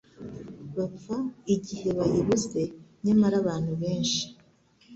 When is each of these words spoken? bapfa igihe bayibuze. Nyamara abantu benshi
bapfa 0.75 1.15
igihe 1.55 1.87
bayibuze. 1.97 2.61
Nyamara 3.05 3.35
abantu 3.43 3.71
benshi 3.81 4.23